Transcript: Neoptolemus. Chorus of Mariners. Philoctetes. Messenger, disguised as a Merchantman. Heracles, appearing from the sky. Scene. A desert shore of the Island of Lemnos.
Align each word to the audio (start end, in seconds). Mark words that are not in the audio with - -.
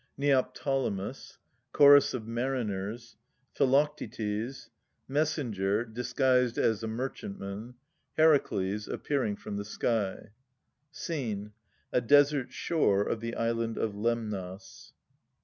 Neoptolemus. 0.17 1.37
Chorus 1.73 2.15
of 2.15 2.25
Mariners. 2.25 3.17
Philoctetes. 3.53 4.71
Messenger, 5.07 5.85
disguised 5.85 6.57
as 6.57 6.81
a 6.81 6.87
Merchantman. 6.87 7.75
Heracles, 8.17 8.87
appearing 8.87 9.35
from 9.35 9.57
the 9.57 9.63
sky. 9.63 10.31
Scene. 10.89 11.51
A 11.93 12.01
desert 12.01 12.51
shore 12.51 13.03
of 13.03 13.19
the 13.19 13.35
Island 13.35 13.77
of 13.77 13.93
Lemnos. 13.93 14.91